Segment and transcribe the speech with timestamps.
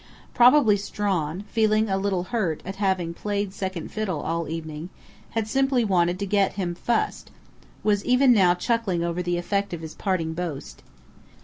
[0.33, 4.89] Probably Strawn, feeling a little hurt at having played second fiddle all evening,
[5.37, 7.29] had simply wanted to get him fussed,
[7.83, 10.81] was even now chuckling over the effect of his parting boast....